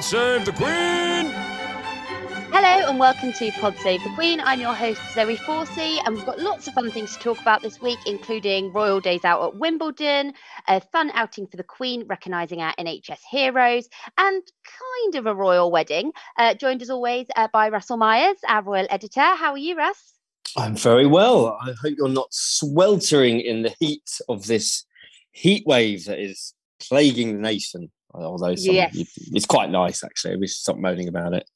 [0.00, 1.30] Pod save the Queen!
[2.50, 4.40] Hello and welcome to Pod Save the Queen.
[4.40, 7.60] I'm your host Zoe Forsey, and we've got lots of fun things to talk about
[7.60, 10.32] this week, including Royal Days Out at Wimbledon,
[10.68, 15.70] a fun outing for the Queen, recognising our NHS heroes, and kind of a royal
[15.70, 16.12] wedding.
[16.38, 19.20] Uh, joined as always uh, by Russell Myers, our royal editor.
[19.20, 20.14] How are you, Russ?
[20.56, 21.58] I'm very well.
[21.60, 24.86] I hope you're not sweltering in the heat of this
[25.32, 27.90] heat wave that is plaguing the nation.
[28.12, 28.96] Although some, Yes.
[29.32, 30.36] it's quite nice actually.
[30.36, 31.48] We should stop moaning about it.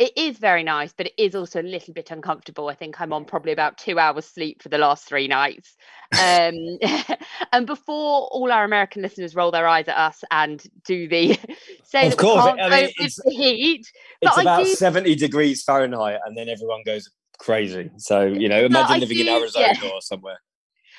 [0.00, 2.68] It is very nice, but it is also a little bit uncomfortable.
[2.68, 5.74] I think I'm on probably about two hours sleep for the last three nights.
[6.12, 6.76] Um,
[7.52, 11.38] and before all our American listeners roll their eyes at us and do the
[11.84, 13.86] say Of that we course, can't I mean, it's- the heat,
[14.20, 17.90] It's about do 70 degrees Fahrenheit, and then everyone goes crazy.
[17.96, 19.88] So you know, imagine living in Arizona yeah.
[19.90, 20.36] or somewhere.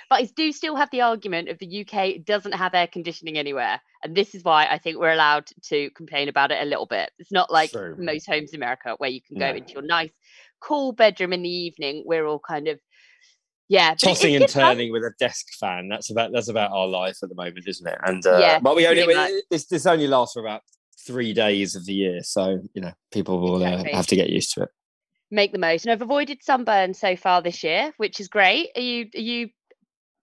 [0.09, 3.81] But I do still have the argument of the UK doesn't have air conditioning anywhere.
[4.03, 7.11] And this is why I think we're allowed to complain about it a little bit.
[7.19, 9.55] It's not like most homes in America where you can go No.
[9.55, 10.11] into your nice,
[10.59, 12.03] cool bedroom in the evening.
[12.05, 12.79] We're all kind of,
[13.69, 13.95] yeah.
[13.95, 14.75] Tossing and fun.
[14.75, 15.87] turning with a desk fan.
[15.89, 17.97] That's about that's about our life at the moment, isn't it?
[18.05, 19.31] And uh, Yeah, but we only much.
[19.49, 20.61] this this only lasts for about
[21.05, 23.91] three days of the year, so you know people will Exactly.
[23.93, 24.69] uh, have to get used to it.
[25.31, 25.85] Make the most.
[25.85, 28.69] And I've avoided sunburn so far this year, which is great.
[28.75, 29.49] Are you are you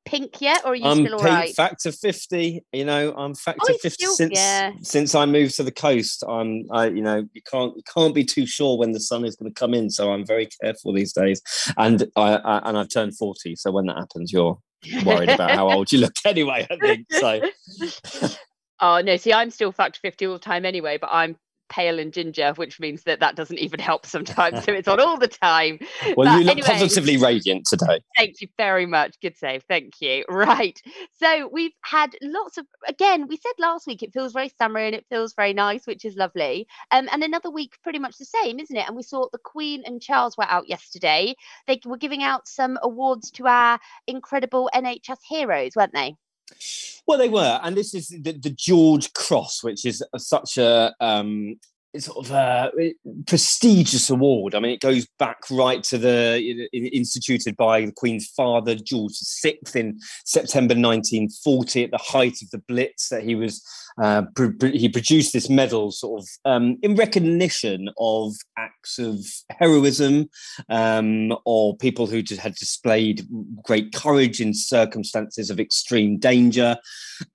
[0.04, 1.54] pink yet or are you I'm still all paint right?
[1.54, 2.64] factor fifty.
[2.72, 4.72] You know, I'm factor fifty still- since yeah.
[4.82, 6.24] since I moved to the coast.
[6.28, 9.36] I'm, I, you know, you can't you can't be too sure when the sun is
[9.36, 9.90] going to come in.
[9.90, 11.42] So I'm very careful these days.
[11.76, 13.56] And I, I and I've turned forty.
[13.56, 14.58] So when that happens, you're
[15.04, 16.66] worried about how old you look anyway.
[16.70, 18.28] I think so.
[18.80, 21.36] Oh no, see, I'm still factor 50 all the time anyway, but I'm
[21.70, 24.64] pale and ginger, which means that that doesn't even help sometimes.
[24.64, 25.78] so it's on all the time.
[26.16, 28.00] Well, But you look anyway, positively radiant today.
[28.16, 29.20] Thank you very much.
[29.20, 29.62] Good save.
[29.68, 30.24] Thank you.
[30.28, 30.80] Right.
[31.18, 34.94] So we've had lots of, again, we said last week it feels very summery and
[34.94, 36.66] it feels very nice, which is lovely.
[36.90, 38.86] Um, and another week pretty much the same, isn't it?
[38.86, 41.34] And we saw the Queen and Charles were out yesterday.
[41.66, 46.16] They were giving out some awards to our incredible NHS heroes, weren't they?
[47.06, 51.58] Well, they were, and this is the, the George Cross, which is such a um,
[51.98, 52.94] sort of a
[53.26, 54.54] prestigious award.
[54.54, 59.58] I mean, it goes back right to the instituted by the Queen's father George VI
[59.74, 63.08] in September 1940, at the height of the Blitz.
[63.08, 63.62] That he was
[64.00, 64.22] uh,
[64.60, 69.18] he produced this medal sort of um, in recognition of acts of
[69.50, 70.28] heroism
[70.68, 73.26] um, or people who had displayed
[73.62, 76.76] great courage in circumstances of extreme danger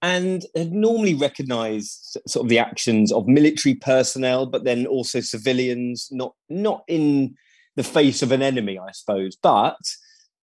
[0.01, 6.09] and had normally recognized sort of the actions of military personnel but then also civilians
[6.11, 7.35] not not in
[7.75, 9.77] the face of an enemy i suppose but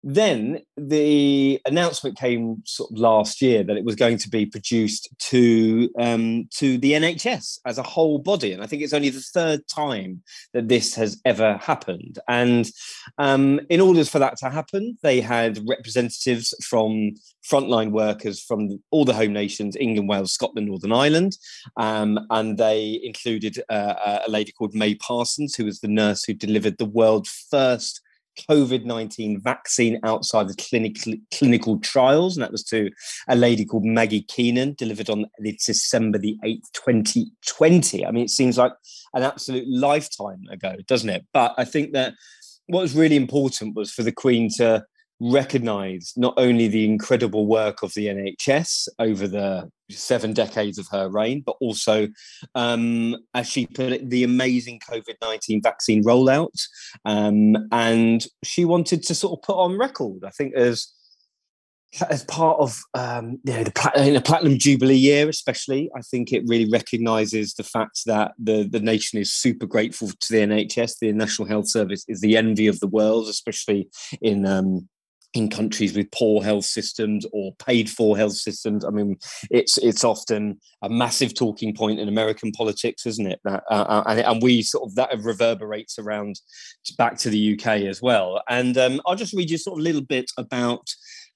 [0.04, 5.08] then the announcement came sort of last year that it was going to be produced
[5.18, 9.20] to um, to the NHS as a whole body, and I think it's only the
[9.20, 10.22] third time
[10.54, 12.18] that this has ever happened.
[12.28, 12.70] And
[13.18, 19.04] um, in order for that to happen, they had representatives from frontline workers from all
[19.04, 21.36] the home nations England, Wales, Scotland, Northern Ireland.
[21.76, 26.34] Um, and they included uh, a lady called May Parsons, who was the nurse who
[26.34, 28.00] delivered the world's first
[28.48, 32.36] COVID 19 vaccine outside the clinical, clinical trials.
[32.36, 32.90] And that was to
[33.28, 38.06] a lady called Maggie Keenan, delivered on December the 8th, 2020.
[38.06, 38.72] I mean, it seems like
[39.14, 41.24] an absolute lifetime ago, doesn't it?
[41.32, 42.14] But I think that
[42.66, 44.84] what was really important was for the Queen to
[45.20, 51.08] recognize not only the incredible work of the NHS over the seven decades of her
[51.08, 52.08] reign, but also,
[52.54, 56.60] um, as she put it, the amazing COVID 19 vaccine rollout.
[57.04, 60.92] Um, and she wanted to sort of put on record, I think, as
[62.10, 66.32] as part of um, you know the in a platinum jubilee year, especially, I think
[66.32, 70.98] it really recognises the fact that the the nation is super grateful to the NHS.
[71.00, 73.88] The National Health Service is the envy of the world, especially
[74.20, 74.88] in um,
[75.34, 78.84] in countries with poor health systems or paid for health systems.
[78.84, 79.16] I mean,
[79.50, 83.40] it's it's often a massive talking point in American politics, isn't it?
[83.46, 86.40] Uh, uh, and, and, we sort of that reverberates around
[86.96, 88.42] back to the UK as well.
[88.48, 90.88] And um, I'll just read you sort of a little bit about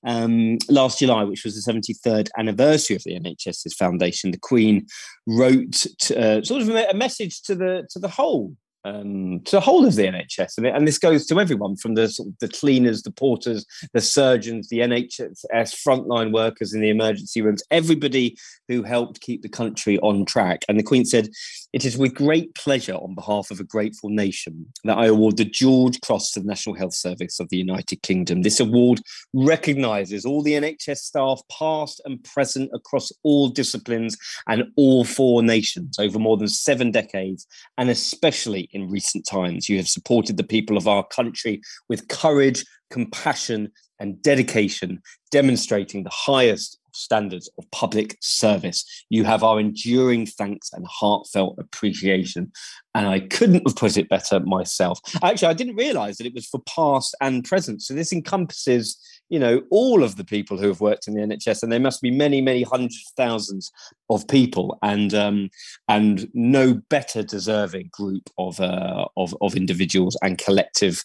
[0.05, 4.87] um, last July, which was the 73rd anniversary of the NHS's foundation, the Queen
[5.27, 9.61] wrote to, uh, sort of a message to the to the whole um, to the
[9.61, 12.39] whole of the NHS, and, it, and this goes to everyone from the sort of
[12.41, 18.37] the cleaners, the porters, the surgeons, the NHS frontline workers in the emergency rooms, everybody
[18.69, 20.65] who helped keep the country on track.
[20.69, 21.29] And the Queen said,
[21.73, 25.45] "It is with great pleasure, on behalf of a grateful nation, that I award the
[25.45, 28.43] George Cross to the National Health Service of the United Kingdom.
[28.43, 29.01] This award
[29.33, 34.17] recognises all the NHS staff, past and present, across all disciplines
[34.49, 37.47] and all four nations over more than seven decades,
[37.79, 39.69] and especially." In recent times.
[39.69, 46.11] You have supported the people of our country with courage, compassion, and dedication, demonstrating the
[46.11, 48.85] highest standards of public service.
[49.09, 52.53] You have our enduring thanks and heartfelt appreciation.
[52.95, 55.01] And I couldn't have put it better myself.
[55.23, 57.83] Actually, I didn't realize that it was for past and present.
[57.83, 58.99] So this encompasses
[59.29, 62.03] you know, all of the people who have worked in the NHS, and there must
[62.03, 63.73] be many, many hundreds of thousands
[64.11, 65.51] of people, and um,
[65.89, 71.05] and no better deserving group of uh, of of individuals and collective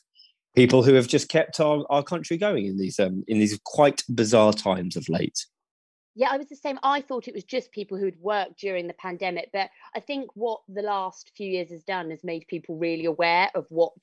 [0.57, 4.03] people who have just kept our, our country going in these um, in these quite
[4.13, 5.45] bizarre times of late.
[6.15, 6.79] Yeah, I was the same.
[6.81, 10.61] I thought it was just people who'd worked during the pandemic, but I think what
[10.67, 13.93] the last few years has done has made people really aware of what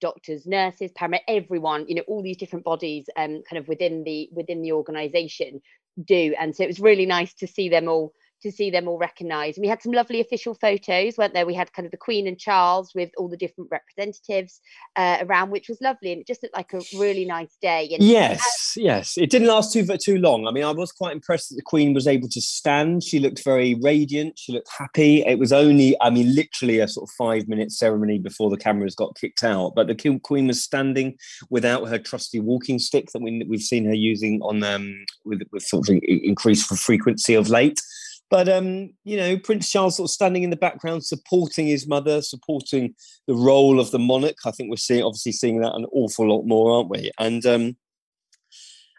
[0.00, 4.28] doctors nurses paramedics everyone you know all these different bodies um kind of within the
[4.32, 5.60] within the organization
[6.04, 6.34] do.
[6.38, 8.12] And so it was really nice to see them all
[8.42, 9.58] to see them all recognised.
[9.58, 11.46] And we had some lovely official photos, weren't there?
[11.46, 14.60] We had kind of the Queen and Charles with all the different representatives
[14.96, 17.88] uh, around, which was lovely, and it just looked like a really nice day.
[17.92, 20.46] And yes, yes, it didn't last too too long.
[20.46, 23.02] I mean, I was quite impressed that the Queen was able to stand.
[23.02, 24.38] She looked very radiant.
[24.38, 25.22] She looked happy.
[25.22, 28.94] It was only, I mean, literally a sort of five minute ceremony before the cameras
[28.94, 31.16] got kicked out, but the Queen was standing
[31.50, 35.62] without her trusty walking stick that we, we've seen her using on um, with, with
[35.62, 37.80] sort of increased frequency of late.
[38.28, 42.22] But um, you know, Prince Charles sort of standing in the background, supporting his mother,
[42.22, 42.94] supporting
[43.26, 44.38] the role of the monarch.
[44.44, 47.10] I think we're seeing obviously seeing that an awful lot more, aren't we?
[47.18, 47.76] And um,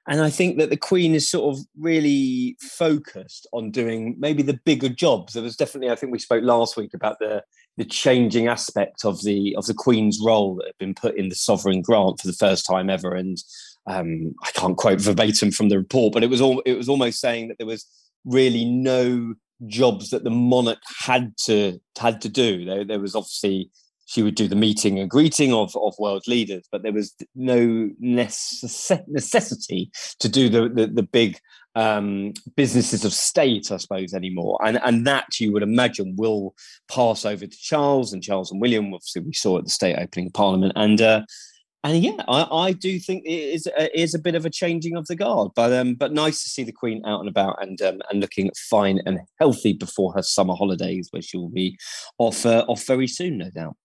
[0.07, 4.59] and I think that the Queen is sort of really focused on doing maybe the
[4.63, 5.33] bigger jobs.
[5.33, 7.44] There was definitely, I think we spoke last week about the
[7.75, 11.35] the changing aspect of the of the Queen's role that had been put in the
[11.35, 13.13] sovereign grant for the first time ever.
[13.13, 13.38] And
[13.85, 17.19] um, I can't quote verbatim from the report, but it was all it was almost
[17.19, 17.85] saying that there was
[18.27, 19.33] really no
[19.65, 22.65] jobs that the monarch had to had to do.
[22.65, 23.71] There, there was obviously
[24.06, 27.89] she would do the meeting and greeting of, of world leaders, but there was no
[28.01, 29.89] necess- necessity
[30.19, 31.39] to do the the, the big
[31.75, 34.59] um, businesses of state, I suppose, anymore.
[34.63, 36.56] And and that you would imagine will
[36.89, 38.94] pass over to Charles and Charles and William.
[38.94, 41.21] Obviously, we saw at the state opening of Parliament, and uh,
[41.83, 44.97] and yeah, I, I, do think it is a, is a bit of a changing
[44.97, 47.81] of the guard, but um, but nice to see the Queen out and about and
[47.81, 51.77] um, and looking fine and healthy before her summer holidays, where she will be
[52.18, 53.75] off uh, off very soon, no doubt.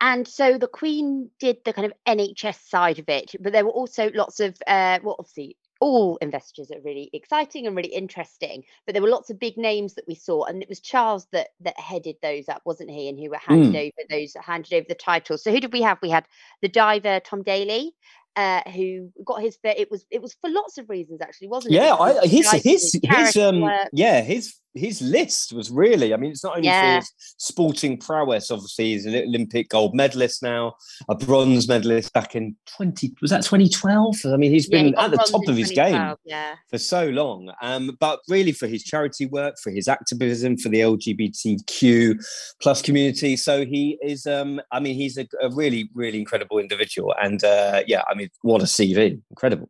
[0.00, 3.70] And so the Queen did the kind of NHS side of it, but there were
[3.70, 8.62] also lots of uh, well, obviously all investors are really exciting and really interesting.
[8.86, 11.48] But there were lots of big names that we saw, and it was Charles that
[11.60, 13.08] that headed those up, wasn't he?
[13.08, 13.86] And who were handed mm.
[13.88, 15.42] over those handed over the titles.
[15.42, 15.98] So who did we have?
[16.00, 16.24] We had
[16.62, 17.92] the diver Tom Daley,
[18.36, 21.96] uh, who got his it was it was for lots of reasons actually wasn't yeah,
[21.98, 22.14] it?
[22.14, 26.56] Yeah, his his his um yeah his his list was really, I mean, it's not
[26.56, 26.94] only yeah.
[26.94, 30.74] for his sporting prowess, obviously, he's an Olympic gold medalist now,
[31.08, 34.16] a bronze medalist back in 20, was that 2012?
[34.26, 36.54] I mean, he's been yeah, he at the top of his game yeah.
[36.70, 37.52] for so long.
[37.60, 42.24] Um, but really for his charity work, for his activism, for the LGBTQ
[42.60, 43.36] plus community.
[43.36, 47.14] So he is, um, I mean, he's a, a really, really incredible individual.
[47.22, 49.20] And uh, yeah, I mean, what a CV.
[49.30, 49.68] Incredible.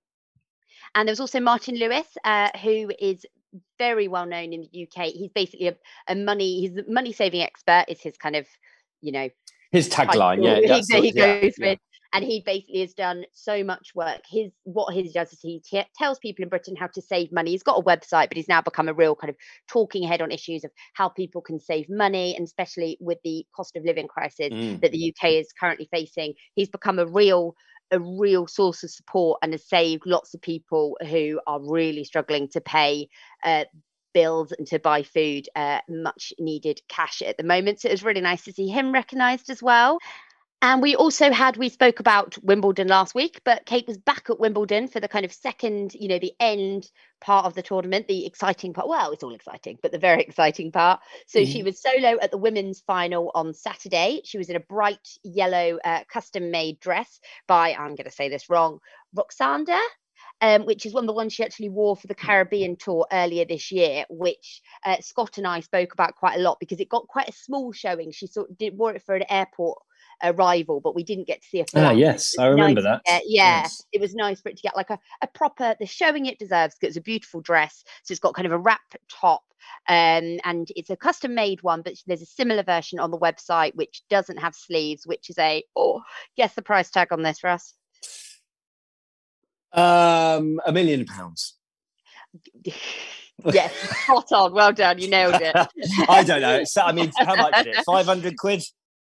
[0.95, 3.25] And there was also Martin Lewis, uh, who is
[3.79, 5.07] very well known in the UK.
[5.07, 5.77] He's basically a,
[6.09, 8.47] a money, he's a money saving expert, is his kind of,
[9.01, 9.29] you know,
[9.71, 10.45] his tagline.
[10.45, 11.79] Yeah, he, he goes yeah, with.
[12.13, 14.21] And he basically has done so much work.
[14.29, 17.53] His what he does is he t- tells people in Britain how to save money.
[17.53, 19.37] He's got a website, but he's now become a real kind of
[19.69, 23.77] talking head on issues of how people can save money, and especially with the cost
[23.77, 24.81] of living crisis mm.
[24.83, 26.35] that the UK is currently facing.
[26.55, 27.55] He's become a real
[27.91, 32.49] a real source of support and has saved lots of people who are really struggling
[32.49, 33.07] to pay
[33.45, 33.65] uh,
[34.15, 37.81] bills and to buy food, uh, much needed cash at the moment.
[37.81, 39.99] So it was really nice to see him recognised as well.
[40.63, 44.39] And we also had, we spoke about Wimbledon last week, but Kate was back at
[44.39, 46.89] Wimbledon for the kind of second, you know, the end
[47.21, 48.87] part of the tournament, the exciting part.
[48.87, 51.01] Well, it's all exciting, but the very exciting part.
[51.27, 51.51] So mm-hmm.
[51.51, 54.21] she was solo at the women's final on Saturday.
[54.25, 58.29] She was in a bright yellow uh, custom made dress by, I'm going to say
[58.29, 58.79] this wrong,
[59.17, 59.81] Roksanda.
[60.41, 63.45] Um, which is one of the ones she actually wore for the Caribbean tour earlier
[63.45, 67.07] this year, which uh, Scott and I spoke about quite a lot because it got
[67.07, 68.11] quite a small showing.
[68.11, 69.79] She sort of did wore it for an airport
[70.23, 73.05] arrival, but we didn't get to see a Ah, yes, I remember nice that.
[73.05, 73.83] Get, yeah, yes.
[73.93, 76.75] it was nice for it to get like a, a proper, the showing it deserves
[76.75, 77.85] because it's a beautiful dress.
[78.05, 79.43] So it's got kind of a wrap top
[79.89, 83.75] um, and it's a custom made one, but there's a similar version on the website
[83.75, 86.03] which doesn't have sleeves, which is a, oh,
[86.37, 87.75] guess the price tag on this, Russ?
[89.73, 91.55] Um, a million pounds.
[93.45, 94.53] yes, spot on.
[94.53, 94.99] Well done.
[94.99, 95.55] You nailed it.
[96.09, 96.65] I don't know.
[96.65, 97.85] So, I mean, how much is it?
[97.87, 98.63] 500 quid?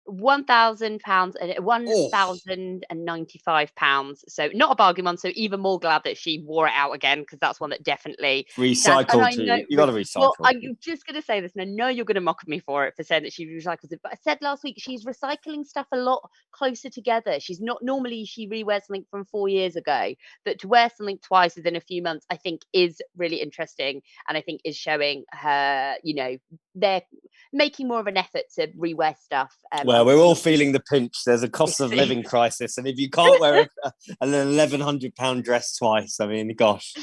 [0.04, 1.62] One thousand pounds and uh, oh.
[1.62, 4.24] one thousand and ninety-five pounds.
[4.28, 5.16] So not a bargain one.
[5.16, 8.46] So even more glad that she wore it out again because that's one that definitely
[8.56, 9.36] recycled.
[9.38, 10.20] Know, you got to recycle.
[10.20, 12.58] Well, I'm just going to say this, and I know you're going to mock me
[12.58, 14.00] for it for saying that she recycles it.
[14.02, 17.38] But I said last week she's recycling stuff a lot closer together.
[17.40, 21.56] She's not normally she rewears something from four years ago, but to wear something twice
[21.56, 25.96] within a few months, I think is really interesting, and I think is showing her,
[26.02, 26.36] you know,
[26.74, 27.02] they're
[27.52, 29.56] making more of an effort to rewear stuff.
[29.72, 31.24] Um, well, we're all feeling the pinch.
[31.24, 35.14] There's a cost of living crisis, and if you can't wear a, an eleven hundred
[35.14, 36.94] pound dress twice, I mean, gosh.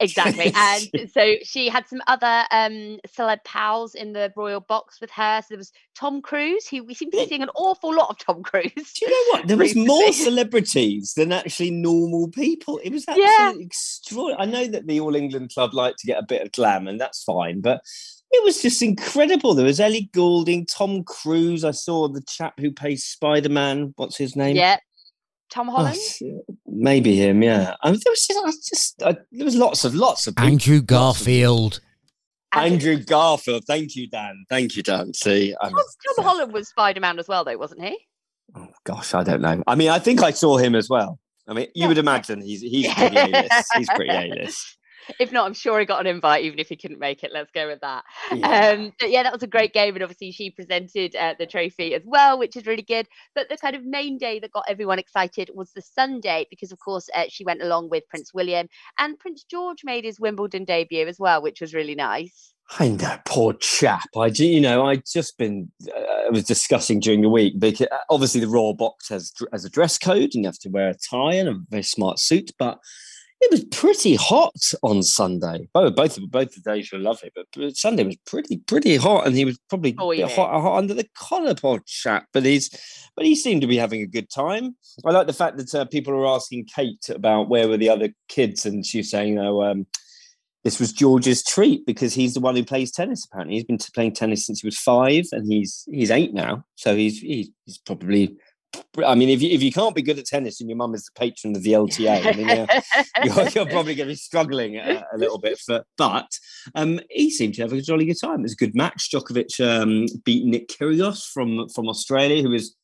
[0.00, 0.52] Exactly,
[0.94, 5.40] and so she had some other um, celeb pals in the royal box with her.
[5.42, 8.18] So there was Tom Cruise, who we seem to be seeing an awful lot of
[8.18, 8.72] Tom Cruise.
[8.74, 9.48] Do you know what?
[9.48, 12.78] There was more celebrities than actually normal people.
[12.84, 13.66] It was absolutely yeah.
[13.66, 14.40] extraordinary.
[14.40, 17.00] I know that the All England Club like to get a bit of glam, and
[17.00, 17.80] that's fine, but
[18.30, 19.54] it was just incredible.
[19.54, 21.64] There was Ellie Goulding, Tom Cruise.
[21.64, 23.94] I saw the chap who plays Spider Man.
[23.96, 24.56] What's his name?
[24.56, 24.76] Yeah,
[25.50, 25.98] Tom oh, Holland.
[26.22, 27.42] Oh, maybe him.
[27.42, 27.74] Yeah.
[27.82, 30.50] I mean, there was just, I just I, there was lots of lots of people,
[30.50, 31.80] Andrew Garfield.
[32.52, 33.64] Andrew Garfield.
[33.66, 34.44] Thank you, Dan.
[34.48, 35.12] Thank you, Dan.
[35.14, 37.98] See, Tom, Tom Holland was Spider Man as well, though, wasn't he?
[38.54, 39.62] Oh gosh, I don't know.
[39.66, 41.18] I mean, I think I saw him as well.
[41.46, 43.72] I mean, you would imagine he's he's pretty A-list.
[43.74, 44.77] He's pretty A-list
[45.18, 47.30] if not, I'm sure he got an invite, even if he couldn't make it.
[47.32, 48.04] Let's go with that.
[48.34, 48.70] Yeah.
[48.70, 51.94] Um, but yeah, that was a great game, and obviously she presented uh, the trophy
[51.94, 53.06] as well, which is really good.
[53.34, 56.78] But the kind of main day that got everyone excited was the Sunday, because of
[56.78, 61.06] course uh, she went along with Prince William, and Prince George made his Wimbledon debut
[61.06, 62.54] as well, which was really nice.
[62.78, 64.10] I know, poor chap.
[64.14, 68.42] I, you know, I just been, uh, was discussing during the week because uh, obviously
[68.42, 71.34] the Royal Box has has a dress code and you have to wear a tie
[71.34, 72.78] and a very smart suit, but
[73.40, 75.68] it was pretty hot on Sunday.
[75.72, 79.44] Both both both the days were lovely, but Sunday was pretty pretty hot, and he
[79.44, 80.28] was probably oh, yeah.
[80.28, 82.26] hot, hot, under the collar, poor chap.
[82.32, 82.70] But he's
[83.14, 84.76] but he seemed to be having a good time.
[85.04, 88.08] I like the fact that uh, people are asking Kate about where were the other
[88.28, 89.86] kids, and she's saying, "You know, um,
[90.64, 93.24] this was George's treat because he's the one who plays tennis.
[93.24, 96.96] Apparently, he's been playing tennis since he was five, and he's he's eight now, so
[96.96, 98.36] he's he's, he's probably."
[99.06, 101.04] I mean, if you, if you can't be good at tennis and your mum is
[101.04, 102.48] the patron of the LTA, I mean,
[103.24, 105.58] you're, you're, probably going to be struggling a, a, little bit.
[105.58, 106.26] For, but
[106.74, 108.40] um, he seemed to have a jolly good time.
[108.40, 109.10] It was a good match.
[109.12, 112.74] Djokovic um, beat Nick Kyrgios from from Australia, who was,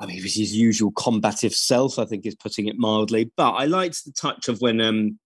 [0.00, 1.98] I mean, he was his usual combative self.
[1.98, 3.32] I think is putting it mildly.
[3.36, 5.18] But I liked the touch of when um,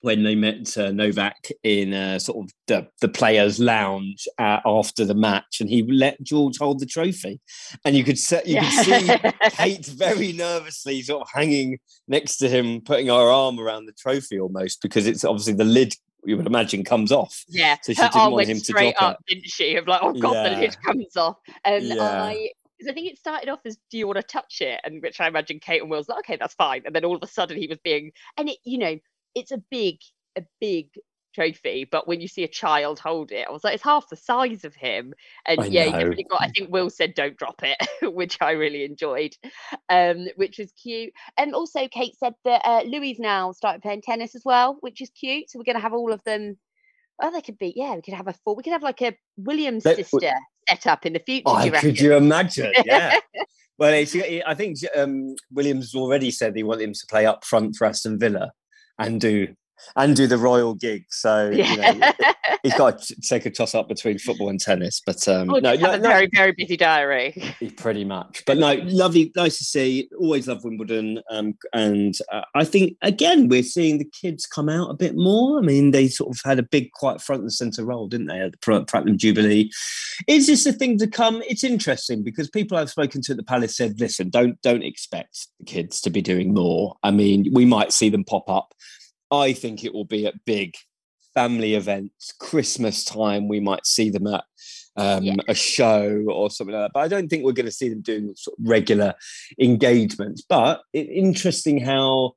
[0.00, 5.04] when they met uh, Novak in uh, sort of the, the players' lounge uh, after
[5.04, 7.40] the match, and he let George hold the trophy,
[7.84, 8.70] and you could see, you yeah.
[8.70, 13.86] could see Kate very nervously sort of hanging next to him, putting her arm around
[13.86, 17.44] the trophy almost because it's obviously the lid you would imagine comes off.
[17.48, 19.34] Yeah, so she her didn't want him to drop up, it.
[19.34, 19.76] didn't she?
[19.76, 20.48] Of like, oh god, yeah.
[20.50, 22.24] the lid comes off, and yeah.
[22.24, 25.02] I because I think it started off as "Do you want to touch it?" and
[25.02, 27.26] which I imagine Kate and Will's like, "Okay, that's fine," and then all of a
[27.26, 28.98] sudden he was being, and it, you know,
[29.36, 29.98] it's a big
[30.36, 30.88] a big
[31.36, 34.16] trophy, but when you see a child hold it, I was like, it's half the
[34.16, 35.12] size of him.
[35.46, 35.92] And I yeah, know.
[35.92, 36.42] definitely got.
[36.42, 37.76] I think Will said, "Don't drop it,"
[38.14, 39.36] which I really enjoyed,
[39.88, 41.12] um, which was cute.
[41.38, 45.10] And also, Kate said that uh, Louis now started playing tennis as well, which is
[45.10, 45.50] cute.
[45.50, 46.58] So we're going to have all of them.
[47.22, 47.72] Oh, they could be.
[47.76, 48.56] Yeah, we could have a four.
[48.56, 50.32] We could have like a Williams sister
[50.68, 51.44] set up in the future.
[51.46, 52.72] Oh, could you imagine?
[52.84, 53.18] Yeah.
[53.78, 54.04] well, I
[54.54, 58.52] think um, Williams already said he wanted him to play up front for Aston Villa
[58.98, 59.54] and do
[59.96, 61.04] and do the royal gig.
[61.10, 61.92] So Yeah.
[61.92, 62.12] you know,
[62.62, 65.00] he's got to take a toss up between football and tennis.
[65.04, 67.34] But um, Oh, no, no, very, very busy diary.
[67.76, 68.42] pretty much.
[68.46, 70.08] But no, lovely, nice to see.
[70.18, 74.90] Always love Wimbledon, um, and uh, I think again we're seeing the kids come out
[74.90, 75.58] a bit more.
[75.58, 78.40] I mean, they sort of had a big, quite front and center role, didn't they,
[78.40, 79.70] at the Pl- Platinum Jubilee?
[80.26, 81.42] Is this a thing to come?
[81.48, 85.48] It's interesting because people I've spoken to at the Palace said, "Listen, don't don't expect
[85.58, 86.96] the kids to be doing more.
[87.02, 88.74] I mean, we might see them pop up.
[89.30, 90.74] I think it will be at big."
[91.34, 94.44] Family events, Christmas time, we might see them at
[94.96, 95.34] um, Yeah.
[95.48, 96.92] a show or something like that.
[96.94, 99.14] But I don't think we're going to see them doing sort of regular
[99.60, 100.42] engagements.
[100.48, 102.36] But it, interesting how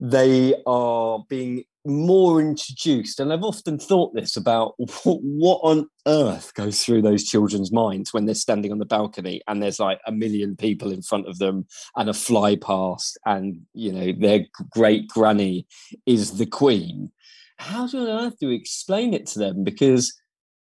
[0.00, 3.20] they are being more introduced.
[3.20, 4.74] And I've often thought this about
[5.04, 9.62] what, on earth goes through those children's minds when they're standing on the balcony and
[9.62, 13.92] there's like a million people in front of them and a fly past and you
[13.92, 15.66] know their great granny
[16.06, 17.10] is the queen.
[17.58, 19.64] How do on earth do we explain it to them?
[19.64, 20.12] Because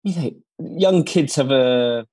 [0.03, 2.05] you know, young kids have a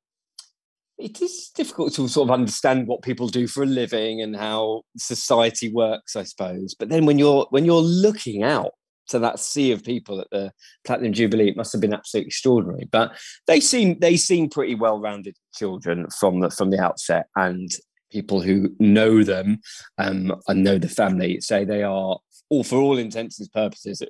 [0.96, 4.82] it is difficult to sort of understand what people do for a living and how
[4.96, 6.74] society works, I suppose.
[6.78, 8.72] But then when you're when you're looking out
[9.08, 10.52] to that sea of people at the
[10.84, 12.88] Platinum Jubilee, it must have been absolutely extraordinary.
[12.90, 13.12] But
[13.46, 17.70] they seem they seem pretty well-rounded children from the from the outset, and
[18.10, 19.60] people who know them
[19.98, 22.18] um, and know the family say they are
[22.48, 24.02] all for all intents and purposes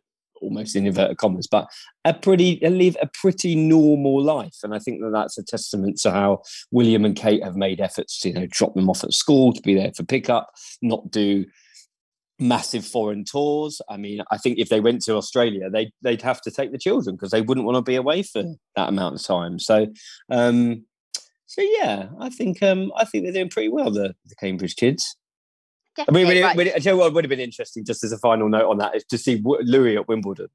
[0.45, 1.67] almost in inverted commas, but
[2.05, 6.11] a pretty live a pretty normal life, and I think that that's a testament to
[6.11, 9.53] how William and Kate have made efforts to you know drop them off at school
[9.53, 10.51] to be there for pickup,
[10.83, 11.47] not do
[12.39, 13.81] massive foreign tours.
[13.89, 16.79] I mean, I think if they went to Australia, they they'd have to take the
[16.79, 18.43] children because they wouldn't want to be away for
[18.77, 19.59] that amount of time.
[19.59, 19.87] So.
[20.31, 20.85] um
[21.47, 23.91] so yeah, I think um, I think they're doing pretty well.
[23.93, 25.15] The, the Cambridge kids.
[25.97, 26.57] I mean, Definitely, would it, right.
[26.57, 28.97] would it, I what would have been interesting, just as a final note on that,
[28.97, 30.49] is to see Louis at Wimbledon,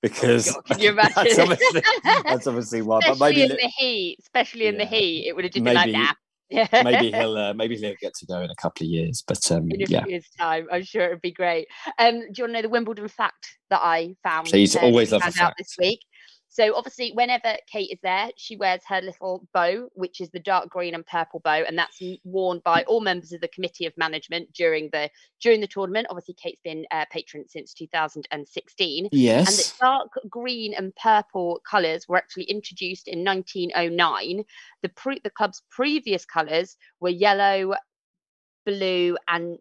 [0.00, 1.40] because God, can you that's imagine?
[1.42, 1.82] obviously
[2.24, 2.80] that's obviously.
[2.88, 5.74] But especially maybe in the heat, especially in the heat, it would have just been
[5.74, 6.12] like, Maybe- nah.
[6.50, 6.66] Yeah.
[6.84, 9.22] maybe he'll uh, maybe he'll get to go in a couple of years.
[9.26, 10.66] But um, in a yeah, few years' time.
[10.72, 11.68] I'm sure it'd be great.
[11.98, 14.46] Um, do you want to know the Wimbledon fact that I found?
[14.46, 15.58] Please, always love a fact.
[15.58, 16.00] this week.
[16.50, 20.70] So obviously, whenever Kate is there, she wears her little bow, which is the dark
[20.70, 24.52] green and purple bow, and that's worn by all members of the committee of management
[24.54, 26.06] during the during the tournament.
[26.10, 29.08] Obviously, Kate's been uh, patron since 2016.
[29.12, 34.44] Yes, And the dark green and purple colours were actually introduced in 1909.
[34.82, 37.74] The pre- the club's previous colours were yellow,
[38.64, 39.58] blue, and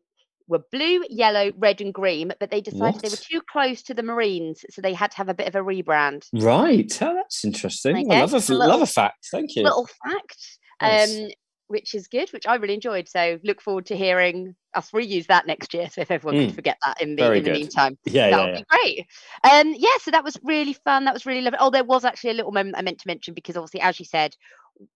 [0.48, 2.32] were blue, yellow, red, and green.
[2.40, 5.30] But they decided they were too close to the Marines, so they had to have
[5.30, 6.26] a bit of a rebrand.
[6.34, 6.98] right.
[7.02, 7.98] Oh, that's interesting.
[8.08, 9.28] Okay, I love a, a little- love a fact.
[9.32, 9.64] Thank you.
[9.64, 10.58] Little fact.
[10.82, 11.18] Nice.
[11.20, 11.28] Um,
[11.70, 13.10] which is good, which I really enjoyed.
[13.10, 15.90] So look forward to hearing us reuse that next year.
[15.92, 16.46] So if everyone Mm.
[16.46, 17.60] could forget that in the Very in the good.
[17.60, 17.98] meantime.
[18.06, 18.60] yeah, that yeah, would yeah.
[18.60, 19.06] be great.
[19.52, 21.04] Um, yeah, so that was really fun.
[21.04, 21.60] That was really lovely.
[21.60, 24.06] Oh, there was actually a little moment I meant to mention because obviously, as you
[24.06, 24.34] said,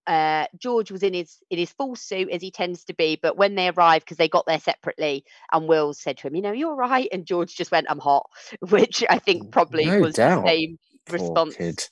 [0.06, 3.18] uh, George was in his in his full suit as he tends to be.
[3.20, 6.42] But when they arrived, because they got there separately, and Will said to him, "You
[6.42, 8.28] know, you're right," and George just went, "I'm hot,"
[8.60, 10.44] which I think probably No was doubt.
[10.44, 11.88] the same Poor response kid.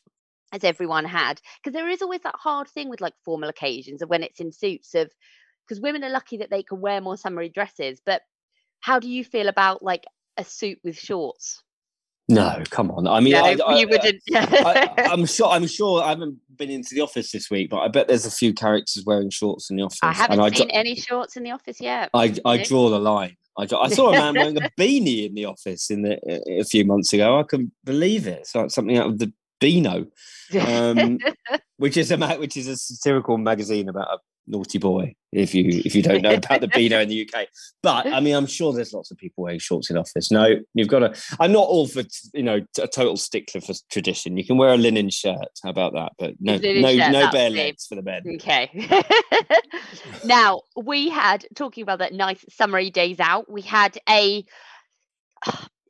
[0.52, 4.08] as everyone had because there is always that hard thing with like formal occasions of
[4.08, 5.10] when it's in suits of
[5.66, 8.22] because women are lucky that they can wear more summery dresses but
[8.80, 10.04] how do you feel about like
[10.36, 11.62] a suit with shorts
[12.30, 13.08] No, come on.
[13.08, 15.48] I mean, no I, I, you wouldn't I, I'm sure.
[15.48, 16.02] I'm sure.
[16.02, 19.04] I haven't been into the office this week, but I bet there's a few characters
[19.04, 19.98] wearing shorts in the office.
[20.02, 23.00] I haven't and seen dra- any shorts in the office yet I, I draw the
[23.00, 23.36] line.
[23.58, 26.20] I, I saw a man wearing a beanie in the office in the,
[26.60, 27.40] a few months ago.
[27.40, 28.40] I couldn't believe it.
[28.40, 30.06] It's like something out of the Beano,
[30.66, 31.18] um,
[31.78, 35.14] which is a which is a satirical magazine about a naughty boy.
[35.32, 37.46] If you if you don't know about the Beano in the UK,
[37.82, 40.30] but I mean, I'm sure there's lots of people wearing shorts in office.
[40.32, 41.22] No, you've got to.
[41.38, 42.02] I'm not all for
[42.34, 44.36] you know a total stickler for tradition.
[44.36, 45.48] You can wear a linen shirt.
[45.62, 46.12] How about that?
[46.18, 48.22] But no, Linen no, shirt, no bare legs for the men.
[48.34, 48.88] Okay.
[50.24, 53.50] now we had talking about that nice summery days out.
[53.50, 54.44] We had a.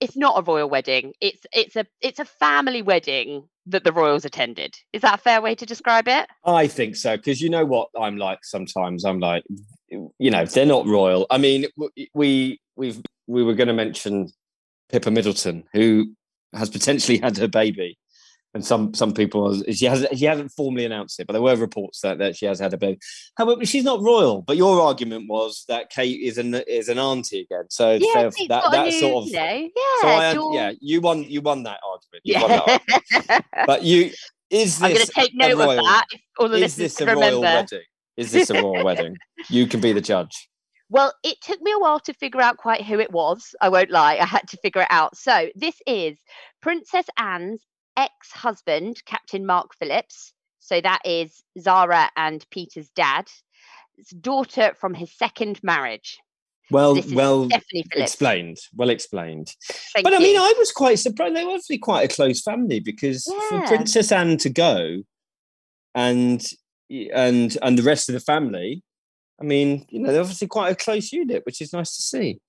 [0.00, 1.12] It's not a royal wedding.
[1.20, 4.74] It's it's a it's a family wedding that the royals attended.
[4.92, 6.26] Is that a fair way to describe it?
[6.44, 8.38] I think so because you know what I'm like.
[8.44, 9.44] Sometimes I'm like,
[9.88, 11.26] you know, they're not royal.
[11.30, 11.66] I mean,
[12.14, 14.28] we we've we were going to mention
[14.90, 16.14] Pippa Middleton, who
[16.54, 17.98] has potentially had her baby,
[18.52, 22.00] and some some people she hasn't she hasn't formally announced it, but there were reports
[22.00, 22.98] that, that she has had a baby.
[23.36, 24.42] However, she's not royal.
[24.42, 27.64] But your argument was that Kate is an is an auntie again.
[27.70, 29.28] So Yeah, that that new, sort of.
[29.30, 29.68] you know,
[30.00, 32.22] so yeah, I, George- yeah, you won you won that argument.
[32.24, 33.18] You won that yeah.
[33.18, 33.44] argument.
[33.66, 34.10] But you
[34.50, 36.06] is this I'm going to take a note of royal- that.
[36.10, 37.40] If all the is this a can royal remember.
[37.70, 37.86] wedding?
[38.16, 39.16] Is this a royal wedding?
[39.48, 40.48] You can be the judge.
[40.88, 43.54] Well, it took me a while to figure out quite who it was.
[43.60, 45.16] I won't lie, I had to figure it out.
[45.16, 46.18] So, this is
[46.60, 47.62] Princess Anne's
[48.00, 50.32] ex husband, Captain Mark Phillips.
[50.58, 53.28] So, that is Zara and Peter's dad.
[54.20, 56.18] Daughter from his second marriage.
[56.70, 57.48] Well, is well
[57.96, 58.58] explained.
[58.76, 59.52] Well explained.
[59.92, 60.40] Thank but I mean, you.
[60.40, 61.34] I was quite surprised.
[61.34, 65.02] They were obviously quite a close family because for Princess Anne to go,
[65.96, 66.40] and
[67.12, 68.84] and and the rest of the family,
[69.40, 72.40] I mean, you know, they're obviously quite a close unit, which is nice to see.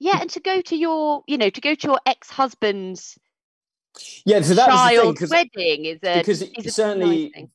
[0.00, 3.18] yeah, and to go to your, you know, to go to your ex-husband's
[4.24, 7.50] Yeah, so that's was the thing because wedding is a because is a certainly.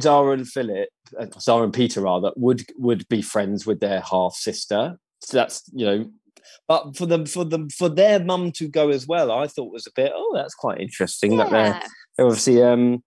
[0.00, 4.34] Zara and Philip, uh, Zara and Peter rather, would would be friends with their half
[4.34, 4.98] sister.
[5.20, 6.10] So that's you know,
[6.66, 9.86] but for them for them for their mum to go as well, I thought was
[9.86, 10.12] a bit.
[10.14, 11.80] Oh, that's quite interesting that they're
[12.16, 13.02] they're obviously um,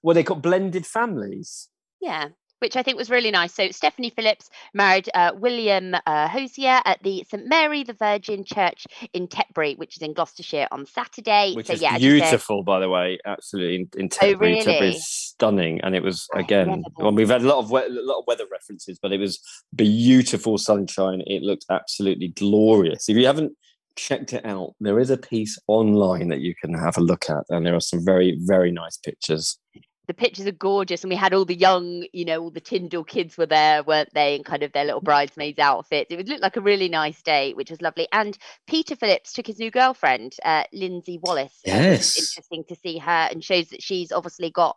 [0.00, 1.68] what they call blended families.
[2.00, 2.28] Yeah,
[2.64, 3.52] which I think was really nice.
[3.52, 8.86] So Stephanie Phillips married uh, William uh, Hosier at the St Mary the Virgin Church
[9.12, 11.52] in Tetbury, which is in Gloucestershire, on Saturday.
[11.54, 13.18] Which so is yeah, as you said- beautiful, by the way.
[13.26, 16.82] Absolutely, in, in Oh, Tetbury, Tetbury is stunning, and it was again.
[16.96, 19.38] Well, we've had a lot of we- a lot of weather references, but it was
[19.74, 21.22] beautiful sunshine.
[21.26, 23.10] It looked absolutely glorious.
[23.10, 23.52] If you haven't
[23.96, 27.44] checked it out, there is a piece online that you can have a look at,
[27.50, 29.58] and there are some very very nice pictures.
[30.06, 33.04] The pictures are gorgeous, and we had all the young, you know, all the Tindall
[33.04, 34.36] kids were there, weren't they?
[34.36, 36.10] In kind of their little bridesmaids outfits.
[36.10, 38.06] It would look like a really nice day, which was lovely.
[38.12, 38.36] And
[38.66, 41.58] Peter Phillips took his new girlfriend, uh, Lindsay Wallace.
[41.64, 42.18] Yes.
[42.18, 44.76] interesting to see her, and shows that she's obviously got,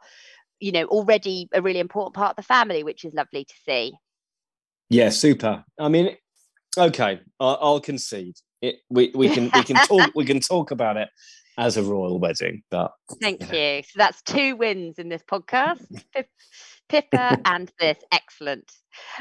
[0.59, 3.93] you know, already a really important part of the family, which is lovely to see.
[4.89, 5.65] Yeah, super.
[5.77, 6.15] I mean,
[6.77, 8.37] okay, I'll, I'll concede.
[8.61, 11.09] It, we we can we can talk we can talk about it
[11.57, 12.91] as a royal wedding, but
[13.21, 13.77] Thank Yeah.
[13.77, 13.83] you.
[13.83, 15.85] So that's two wins in this podcast.
[16.13, 16.29] Pip-
[16.89, 17.97] Pippa and this.
[18.11, 18.71] Excellent.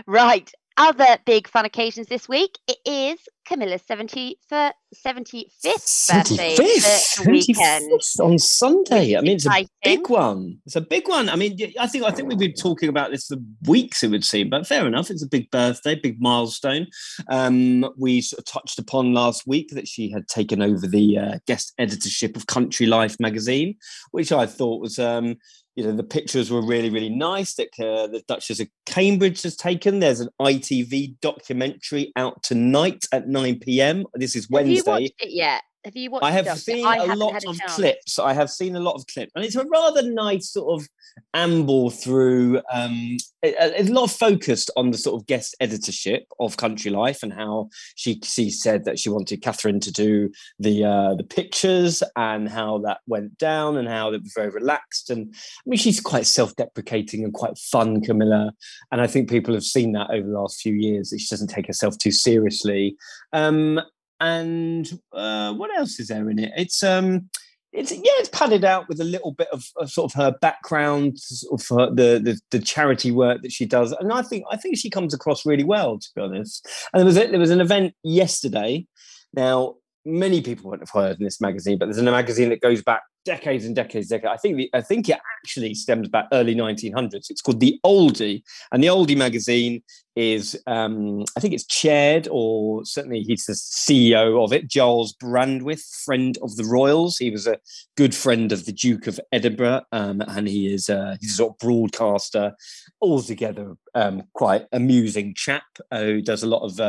[0.07, 0.51] Right.
[0.79, 2.59] Other big fun occasions this week.
[2.69, 4.73] It is Camilla's 70 for
[5.07, 7.91] 75th birthday for the weekend.
[7.91, 9.17] 75th on Sunday.
[9.17, 10.59] I mean, it's a big one.
[10.67, 11.31] It's a big one.
[11.31, 14.03] I mean, I think I think we've been talking about this for weeks.
[14.03, 15.11] It would seem, but fair enough.
[15.11, 16.89] It's a big birthday, big milestone.
[17.31, 21.39] Um, we sort of touched upon last week that she had taken over the uh,
[21.47, 23.77] guest editorship of Country Life magazine,
[24.11, 24.99] which I thought was.
[24.99, 25.37] Um,
[25.77, 29.57] you know the pictures were really really nice that uh, the Duchess of Cambridge has
[29.57, 30.01] taken.
[30.01, 34.05] There's an ITV documentary out tonight at 9 p.m.
[34.15, 35.63] This is wednesday Have you watched it yet?
[35.87, 37.77] Have you watched I have seen I a lot a of chance.
[37.77, 38.19] clips.
[38.19, 40.89] I have seen a lot of clips, and it's a rather nice sort of
[41.33, 42.61] amble through.
[42.73, 47.23] Um, a, a- a lot focused on the sort of guest editorship of Country Life
[47.23, 52.03] and how she she said that she wanted Catherine to do the uh, the pictures
[52.17, 55.09] and how that went down and how it was very relaxed.
[55.09, 58.53] And I mean, she's quite self deprecating and quite fun, Camilla.
[58.91, 61.47] And I think people have seen that over the last few years that she doesn't
[61.55, 62.97] take herself too seriously.
[63.33, 63.81] Um,
[64.21, 66.53] and uh, what else is there in it?
[66.57, 67.29] It's um,
[67.73, 71.19] it's yeah, it's padded out with a little bit of, of sort of her background,
[71.19, 74.57] sort of her, the, the the charity work that she does, and I think I
[74.57, 76.67] think she comes across really well, to be honest.
[76.93, 78.87] And there was a, there was an event yesterday.
[79.35, 79.75] Now,
[80.05, 83.03] many people won't have heard in this magazine, but there's a magazine that goes back
[83.27, 84.33] decades and decades, decades.
[84.33, 87.29] I think the, I think it actually stems back early 1900s.
[87.29, 89.83] It's called the Oldie, and the Oldie magazine
[90.15, 95.85] is um, I think it's chaired, or certainly he's the CEO of it, Gyles Brandreth,
[96.05, 97.19] friend of the royals.
[97.19, 97.59] He was a
[97.97, 101.53] good friend of the Duke of Edinburgh, um, and he is uh, he's a sort
[101.53, 102.55] of broadcaster,
[103.03, 106.81] altogether um, quite amusing chap uh, who does a lot of.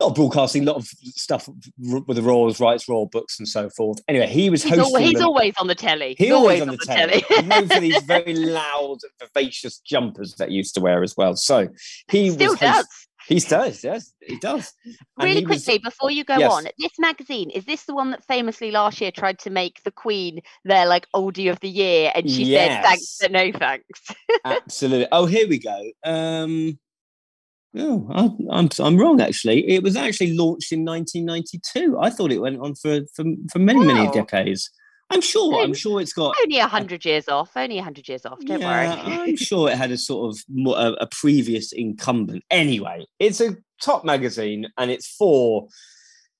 [0.00, 3.68] Lot of broadcasting, a lot of stuff with the Royals, rights, royal books, and so
[3.76, 3.98] forth.
[4.08, 4.94] Anyway, he was He's, hosting.
[4.96, 6.14] al- he's the- always on the telly.
[6.16, 7.20] He's He's always on the telly.
[7.20, 7.42] telly.
[7.46, 11.36] known for these very loud, vivacious jumpers that he used to wear as well.
[11.36, 11.68] So
[12.10, 12.86] he Still was host- does.
[13.28, 14.72] He does, yes, he does.
[14.84, 16.50] And Really he was- quickly before you go Yes.
[16.50, 19.90] on, this magazine is this the one that famously last year tried to make the
[19.92, 23.84] Queen their like oldie of the year, and she said thanks but no thanks.
[24.46, 25.06] Absolutely.
[25.12, 25.90] Oh, here we go.
[26.02, 26.78] Um,
[27.76, 29.20] oh, I, I'm I'm wrong.
[29.20, 31.98] Actually, it was actually launched in 1992.
[31.98, 34.70] I thought it went on for for, for many many decades.
[35.12, 35.60] I'm sure.
[35.60, 36.36] I'm sure it's got.
[36.40, 37.50] Only a hundred years off.
[37.56, 38.38] Only a hundred years off.
[38.44, 39.22] Don't yeah, worry.
[39.26, 42.44] I'm sure it had a sort of mo- a, a previous incumbent.
[42.50, 45.66] Anyway, it's a top magazine and it's for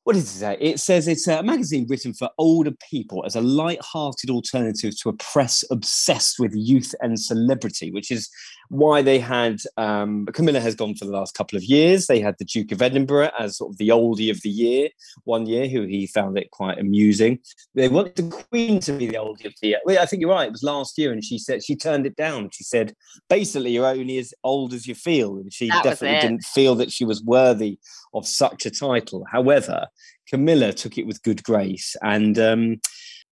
[0.04, 0.56] what does it say?
[0.60, 5.12] It says it's a magazine written for older people as a light-hearted alternative to a
[5.12, 8.28] press obsessed with youth and celebrity, which is
[8.70, 12.06] why they had um, Camilla has gone for the last couple of years.
[12.06, 14.88] They had the Duke of Edinburgh as sort of the oldie of the year
[15.24, 17.40] one year, who he found it quite amusing.
[17.74, 19.80] They wanted the Queen to be the oldie of the year.
[19.84, 20.46] Well, I think you're right.
[20.46, 22.48] It was last year, and she said she turned it down.
[22.52, 22.94] She said
[23.28, 26.92] basically you're only as old as you feel, and she That definitely didn't feel that
[26.92, 27.80] she was worthy
[28.14, 29.26] of such a title.
[29.30, 29.88] However,
[30.28, 32.80] Camilla took it with good grace, and um,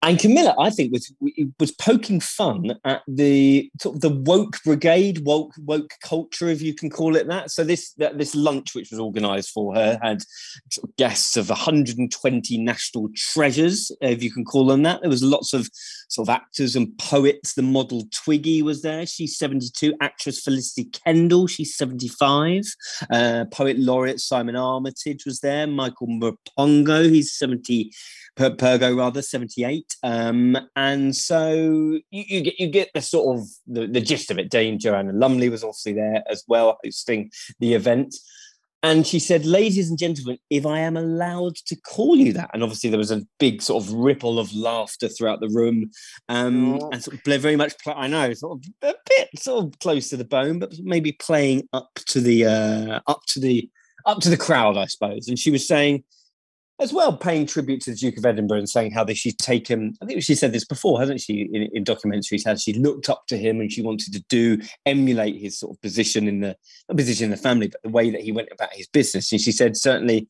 [0.02, 1.12] and Camilla, I think, was
[1.60, 6.74] was poking fun at the sort of the woke brigade, woke woke culture, if you
[6.74, 7.52] can call it that.
[7.52, 10.24] So this that, this lunch, which was organised for her, had
[10.98, 15.02] guests of 120 national treasures, if you can call them that.
[15.02, 15.68] There was lots of
[16.08, 17.54] sort of actors and poets.
[17.54, 19.06] The model Twiggy was there.
[19.06, 19.94] She's 72.
[20.00, 21.46] Actress Felicity Kendal.
[21.46, 22.64] She's 75.
[23.08, 25.68] Uh, poet laureate Simon Armitage was there.
[25.68, 27.08] Michael Merpongo.
[27.08, 27.92] He's 70.
[28.34, 31.52] Per- Pergo rather 78 um and so
[32.10, 34.50] you, you get you get the sort of the, the gist of it.
[34.50, 38.14] Dame Joanna Lumley was obviously there as well hosting the event.
[38.84, 42.62] And she said ladies and gentlemen if I am allowed to call you that and
[42.62, 45.90] obviously there was a big sort of ripple of laughter throughout the room.
[46.28, 46.90] Um Oh.
[46.92, 50.08] and sort of very much pl- I know sort of a bit sort of close
[50.08, 53.68] to the bone but maybe playing up to the uh up to the
[54.04, 55.28] up to the crowd I suppose.
[55.28, 56.02] And she was saying
[56.82, 60.06] as well paying tribute to the Duke of Edinburgh and saying how she's taken, I
[60.06, 63.38] think she said this before, hasn't she, in, in documentaries, how she looked up to
[63.38, 66.56] him and she wanted to do, emulate his sort of position in the,
[66.94, 69.30] position in the family, but the way that he went about his business.
[69.30, 70.28] And she said, certainly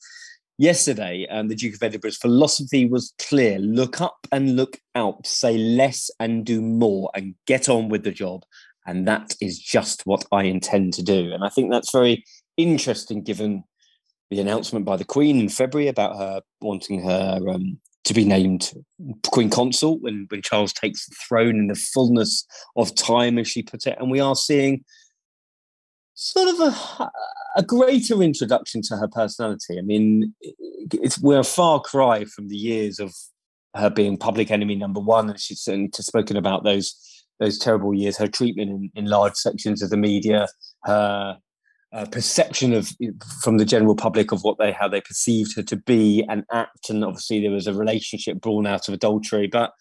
[0.58, 5.56] yesterday, um, the Duke of Edinburgh's philosophy was clear look up and look out, say
[5.56, 8.44] less and do more, and get on with the job.
[8.86, 11.32] And that is just what I intend to do.
[11.32, 12.24] And I think that's very
[12.56, 13.64] interesting given
[14.32, 18.72] the announcement by the Queen in February about her wanting her um, to be named
[19.26, 23.62] Queen Consort when, when Charles takes the throne in the fullness of time, as she
[23.62, 23.96] put it.
[24.00, 24.84] And we are seeing
[26.14, 27.10] sort of a,
[27.56, 29.78] a greater introduction to her personality.
[29.78, 33.12] I mean, it's, we're a far cry from the years of
[33.76, 36.98] her being public enemy number one, and she's certainly spoken about those
[37.38, 40.46] those terrible years, her treatment in, in large sections of the media,
[40.84, 41.38] her
[41.92, 42.90] uh, perception of
[43.42, 46.88] from the general public of what they how they perceived her to be and act,
[46.88, 49.46] and obviously there was a relationship born out of adultery.
[49.46, 49.72] But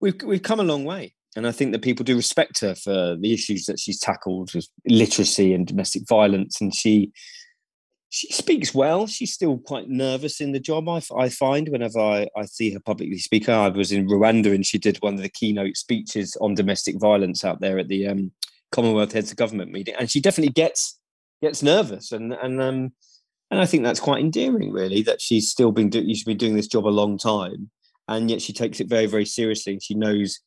[0.00, 3.16] we've we've come a long way, and I think that people do respect her for
[3.18, 7.12] the issues that she's tackled with literacy and domestic violence, and she
[8.10, 9.06] she speaks well.
[9.06, 10.88] She's still quite nervous in the job.
[10.88, 13.48] I, I find whenever I, I see her publicly speak.
[13.48, 17.44] I was in Rwanda and she did one of the keynote speeches on domestic violence
[17.44, 18.30] out there at the um,
[18.72, 20.95] Commonwealth Heads of Government meeting, and she definitely gets
[21.42, 22.92] gets nervous and and um
[23.50, 26.56] and I think that's quite endearing, really, that she's still been do- she's been doing
[26.56, 27.70] this job a long time,
[28.08, 29.74] and yet she takes it very very seriously.
[29.74, 30.40] And she knows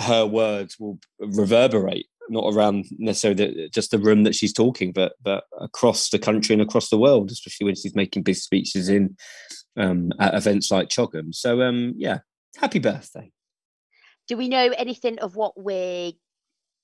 [0.00, 5.14] her words will reverberate not around necessarily the, just the room that she's talking, but
[5.22, 9.16] but across the country and across the world, especially when she's making big speeches in
[9.76, 11.34] um, at events like CHOGM.
[11.34, 12.18] So um, yeah,
[12.56, 13.30] happy birthday.
[14.28, 15.60] Do we know anything of what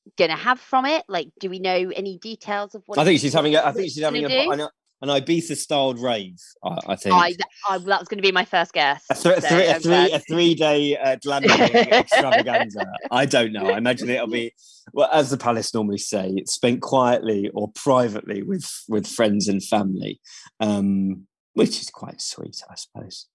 [0.05, 1.05] we're gonna have from it?
[1.09, 2.99] Like, do we know any details of what?
[2.99, 3.55] I think she's having.
[3.55, 6.39] A, I think she's having a, an, an Ibiza styled rave.
[6.65, 7.15] I, I think.
[7.15, 7.35] I,
[7.69, 9.05] I, that was going to be my first guess.
[9.11, 12.87] a, th- so three, a three, a three day uh, extravaganza.
[13.11, 13.67] I don't know.
[13.71, 14.53] I imagine it'll be,
[14.93, 19.63] well, as the palace normally say, it's spent quietly or privately with with friends and
[19.63, 20.21] family,
[20.61, 23.27] um, which is quite sweet, I suppose.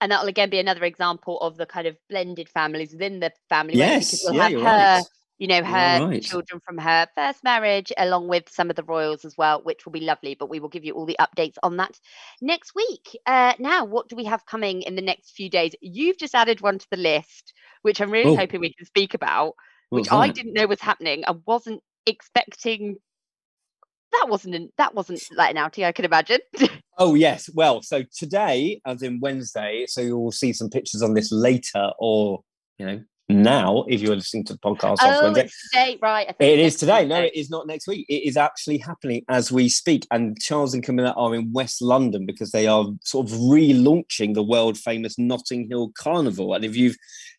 [0.00, 3.76] and that'll again be another example of the kind of blended families within the family.
[3.76, 5.04] Yes, we'll yeah, have you're her, right.
[5.42, 6.22] You know, her right.
[6.22, 9.90] children from her first marriage, along with some of the royals as well, which will
[9.90, 10.36] be lovely.
[10.38, 11.98] But we will give you all the updates on that
[12.40, 13.18] next week.
[13.26, 15.74] Uh, now, what do we have coming in the next few days?
[15.80, 18.36] You've just added one to the list, which I'm really Oh.
[18.36, 19.54] hoping we can speak about,
[19.90, 21.24] which What's I didn't know was happening.
[21.26, 22.98] I wasn't expecting.
[24.12, 25.82] That wasn't an, that wasn't like an outing.
[25.82, 26.38] I can imagine.
[26.98, 27.50] Oh yes.
[27.52, 31.90] Well, so today, as in Wednesday, so you will see some pictures on this later,
[31.98, 32.44] or
[32.78, 33.02] you know,
[33.32, 35.50] now if you're listening to the podcast on oh, Wednesday.
[35.72, 36.34] today, right?
[36.38, 37.06] It is today.
[37.06, 38.06] No, it is not next week.
[38.08, 40.06] It is actually happening as we speak.
[40.10, 44.42] And Charles and Camilla are in West London because they are sort of relaunching the
[44.42, 46.54] world famous Notting Hill Carnival.
[46.54, 46.96] And if you've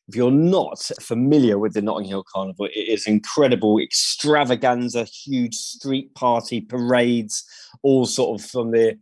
[0.10, 6.14] if you're not familiar with the Notting Hill Carnival, it is incredible extravaganza, huge street
[6.14, 7.44] party parades,
[7.84, 8.98] all sort of from the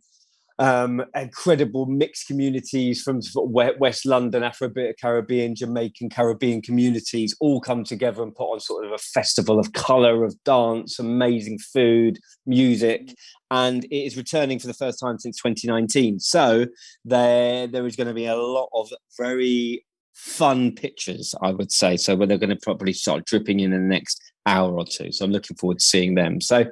[0.58, 8.22] um, incredible mixed communities from West London, Afro Caribbean, Jamaican, Caribbean communities all come together
[8.22, 13.14] and put on sort of a festival of colour, of dance, amazing food, music.
[13.50, 16.20] And it is returning for the first time since 2019.
[16.20, 16.66] So
[17.04, 19.84] there, there is going to be a lot of very
[20.14, 21.96] fun pictures, I would say.
[21.96, 25.12] So where they're going to probably start dripping in in the next hour or two.
[25.12, 26.40] So I'm looking forward to seeing them.
[26.40, 26.66] So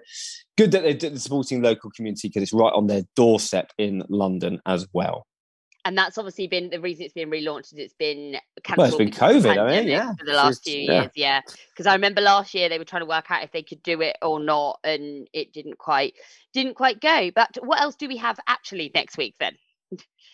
[0.61, 4.87] good that they're supporting local community because it's right on their doorstep in London as
[4.93, 5.27] well.
[5.87, 7.73] And that's obviously been the reason it's been relaunched.
[7.73, 8.77] Is it's been cancelled.
[8.77, 10.93] Well, it's been COVID, I mean, yeah, for the last few yeah.
[10.93, 11.41] years, yeah.
[11.73, 14.03] Because I remember last year they were trying to work out if they could do
[14.03, 16.15] it or not, and it didn't quite
[16.53, 17.31] didn't quite go.
[17.35, 19.57] But what else do we have actually next week then?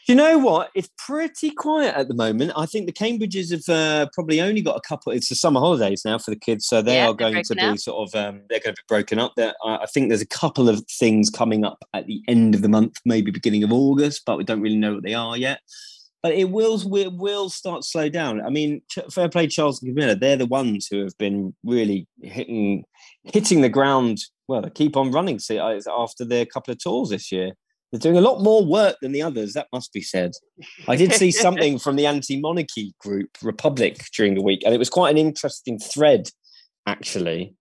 [0.07, 0.71] You know what?
[0.75, 2.53] It's pretty quiet at the moment.
[2.57, 5.13] I think the Cambridges have uh, probably only got a couple.
[5.13, 7.61] It's the summer holidays now for the kids, so they yeah, are going to be
[7.61, 7.79] up.
[7.79, 8.15] sort of.
[8.15, 9.33] Um, they're going to be broken up.
[9.37, 12.69] There, I think there's a couple of things coming up at the end of the
[12.69, 15.61] month, maybe beginning of August, but we don't really know what they are yet.
[16.23, 18.41] But it will it will start to slow down.
[18.41, 20.15] I mean, fair play, Charles and Camilla.
[20.15, 22.85] They're the ones who have been really hitting
[23.25, 24.19] hitting the ground.
[24.47, 27.55] Well, they keep on running See, after their couple of tours this year.
[27.91, 30.33] They're doing a lot more work than the others, that must be said.
[30.89, 34.79] I did see something from the anti monarchy group, Republic, during the week, and it
[34.79, 36.29] was quite an interesting thread,
[36.87, 37.55] actually.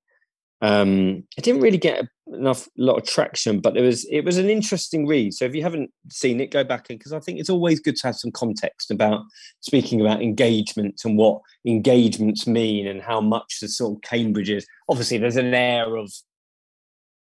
[0.61, 4.49] Um, it didn't really get enough lot of traction, but it was it was an
[4.49, 5.33] interesting read.
[5.33, 7.95] So if you haven't seen it, go back and because I think it's always good
[7.97, 9.21] to have some context about
[9.59, 14.65] speaking about engagement and what engagements mean and how much the sort of Cambridge is.
[14.89, 16.11] Obviously, there's an air of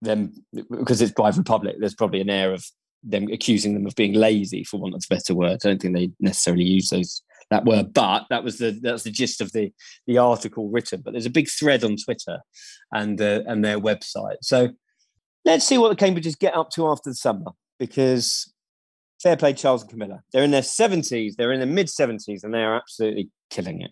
[0.00, 0.32] them
[0.70, 1.76] because it's by Republic.
[1.78, 2.64] There's probably an air of
[3.04, 5.60] them accusing them of being lazy, for want of a better word.
[5.64, 9.10] I don't think they necessarily use those that word, but that was the that's the
[9.10, 9.72] gist of the
[10.06, 11.02] the article written.
[11.04, 12.40] But there's a big thread on Twitter
[12.92, 14.38] and uh, and their website.
[14.42, 14.70] So
[15.44, 18.52] let's see what the Cambridges get up to after the summer, because
[19.22, 20.22] fair play, Charles and Camilla.
[20.32, 23.90] They're in their seventies, they're in their mid seventies, and they are absolutely killing it.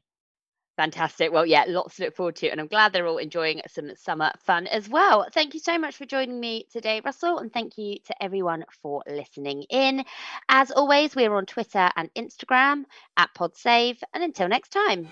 [0.76, 1.32] Fantastic.
[1.32, 2.48] Well, yeah, lots to look forward to.
[2.48, 5.26] And I'm glad they're all enjoying some summer fun as well.
[5.32, 7.38] Thank you so much for joining me today, Russell.
[7.38, 10.04] And thank you to everyone for listening in.
[10.48, 12.84] As always, we're on Twitter and Instagram
[13.16, 13.98] at PodSave.
[14.14, 15.08] And until next time.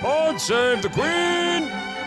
[0.00, 1.97] Pod Save the Queen!